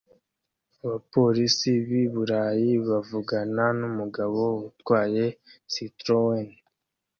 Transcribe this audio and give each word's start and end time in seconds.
Abapolisi 0.83 1.69
b’i 1.87 2.03
Burayi 2.13 2.71
bavugana 2.87 3.65
n’umugabo 3.79 4.41
utwaye 4.69 5.25
Citroen 5.73 6.47